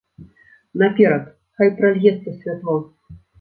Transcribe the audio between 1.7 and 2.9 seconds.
пральецца святло!